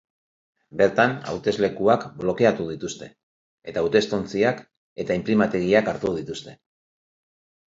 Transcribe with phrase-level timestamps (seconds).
[0.77, 3.09] Bertan hauteslekuak blokeatu dituzte,
[3.73, 4.65] eta hautestontziak
[5.05, 6.57] eta inprimategiak hartu dituzte.